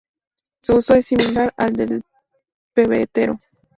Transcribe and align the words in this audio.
Su 0.61 0.77
uso 0.77 0.95
es 0.95 1.05
similar 1.05 1.53
al 1.57 1.73
del 1.73 2.01
pebetero. 2.73 3.39